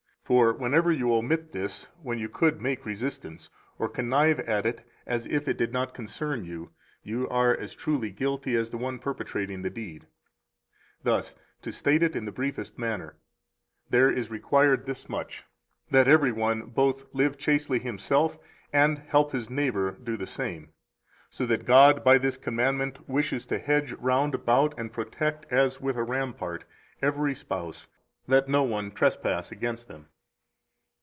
[0.23, 5.25] For whenever you omit this when you could make resistance, or connive at it as
[5.25, 6.71] if it did not concern you,
[7.03, 10.03] you are as truly guilty as the one perpetrating the deed.
[11.03, 13.17] 205 Thus, to state it in the briefest manner,
[13.89, 15.43] there is required this much,
[15.89, 18.37] that every one both live chastely himself
[18.71, 20.69] and help his neighbor do the same,
[21.29, 25.97] so that God by this commandment wishes to hedge round about and protect [as with
[25.97, 26.63] a rampart]
[27.01, 27.89] every spouse
[28.29, 30.07] that no one trespass against them.